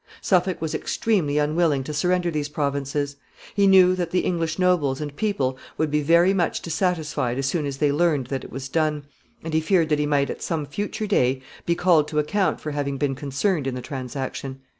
[0.19, 3.17] Suffolk was extremely unwilling to surrender these provinces.
[3.53, 7.67] He knew that the English nobles and people would be very much dissatisfied as soon
[7.67, 9.05] as they learned that it was done,
[9.43, 12.71] and he feared that he might at some future day be called to account for
[12.71, 14.61] having been concerned in the transaction.